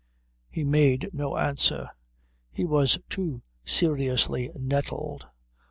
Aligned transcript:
He 0.49 0.63
made 0.63 1.11
no 1.13 1.37
answer. 1.37 1.91
He 2.51 2.65
was 2.65 2.97
too 3.07 3.43
seriously 3.63 4.49
nettled. 4.55 5.27